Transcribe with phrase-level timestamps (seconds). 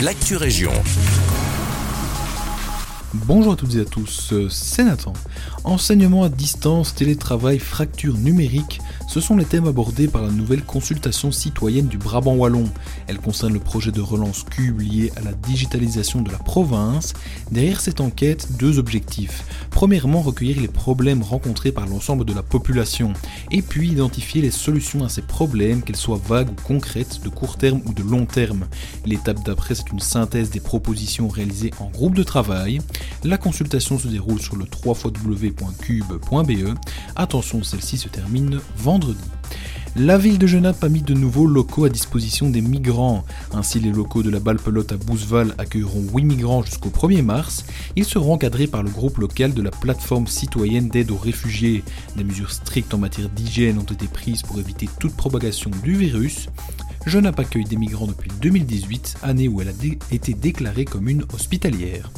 [0.00, 0.72] l'actu région.
[3.24, 5.12] Bonjour à toutes et à tous, c'est Nathan.
[5.64, 11.32] Enseignement à distance, télétravail, fracture numérique, ce sont les thèmes abordés par la nouvelle consultation
[11.32, 12.68] citoyenne du Brabant Wallon.
[13.06, 17.14] Elle concerne le projet de relance Cube lié à la digitalisation de la province.
[17.50, 19.44] Derrière cette enquête, deux objectifs.
[19.70, 23.12] Premièrement, recueillir les problèmes rencontrés par l'ensemble de la population,
[23.50, 27.56] et puis identifier les solutions à ces problèmes, qu'elles soient vagues ou concrètes, de court
[27.56, 28.66] terme ou de long terme.
[29.04, 32.80] L'étape d'après, c'est une synthèse des propositions réalisées en groupe de travail.
[33.24, 36.78] La consultation se déroule sur le 3xw.cube.be.
[37.16, 39.20] Attention, celle-ci se termine vendredi.
[39.98, 43.24] La ville de Genappe a mis de nouveaux locaux à disposition des migrants.
[43.54, 47.64] Ainsi, les locaux de la balle pelote à Bouzeval accueilleront 8 migrants jusqu'au 1er mars.
[47.96, 51.82] Ils seront encadrés par le groupe local de la plateforme citoyenne d'aide aux réfugiés.
[52.14, 56.48] Des mesures strictes en matière d'hygiène ont été prises pour éviter toute propagation du virus.
[57.06, 62.10] Genappe accueille des migrants depuis 2018, année où elle a été déclarée commune hospitalière.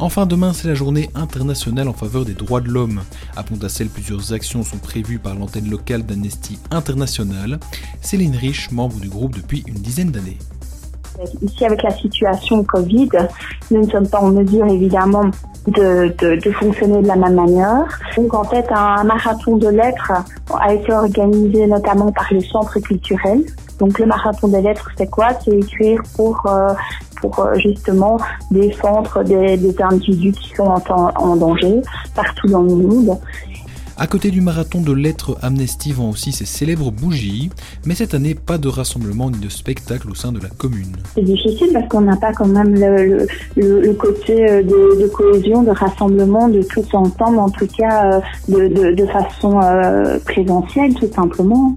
[0.00, 3.00] Enfin, demain, c'est la journée internationale en faveur des droits de l'homme.
[3.36, 7.58] À Pontacelle, plusieurs actions sont prévues par l'antenne locale d'Amnesty International.
[8.00, 10.38] Céline Rich, membre du groupe depuis une dizaine d'années.
[11.42, 13.08] Ici, avec la situation Covid,
[13.72, 15.24] nous ne sommes pas en mesure, évidemment,
[15.66, 16.14] de,
[16.52, 17.86] fonctionner de la même manière.
[18.16, 20.12] Donc, en fait, un marathon de lettres
[20.54, 23.42] a été organisé notamment par les centres culturels.
[23.80, 25.30] Donc, le marathon des lettres, c'est quoi?
[25.44, 26.68] C'est écrire pour euh,
[27.20, 28.18] pour euh, justement
[28.50, 31.80] défendre des, des individus qui sont en, en danger
[32.14, 33.18] partout dans le monde.
[34.00, 37.50] À côté du marathon de lettres, Amnesty vend aussi ses célèbres bougies,
[37.84, 40.94] mais cette année, pas de rassemblement ni de spectacle au sein de la commune.
[41.16, 45.08] C'est difficile parce qu'on n'a pas quand même le, le, le côté euh, de, de,
[45.08, 49.58] cohésion, de rassemblement, de tous ensemble, en tout cas euh, de, de, de façon
[50.24, 51.74] présentielle tout simplement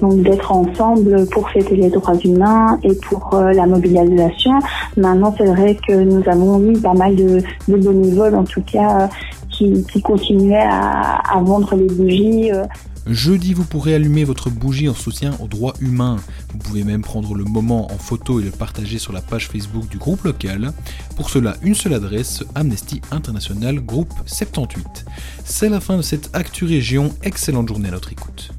[0.00, 4.52] donc d'être ensemble pour fêter les droits humains et pour euh, la mobilisation.
[4.96, 9.08] Maintenant, c'est vrai que nous avons eu pas mal de, bénévoles, en tout cas,
[9.50, 12.52] qui, qui continuaient à, à, vendre les bougies.
[12.52, 12.64] Euh.
[13.06, 16.18] Jeudi, vous pourrez allumer votre bougie en soutien aux droits humains.
[16.52, 19.88] Vous pouvez même prendre le moment en photo et le partager sur la page Facebook
[19.88, 20.72] du groupe local.
[21.16, 25.06] Pour cela, une seule adresse, Amnesty International Groupe 78.
[25.42, 27.10] C'est la fin de cette Actu Région.
[27.22, 28.52] Excellente journée à notre écoute.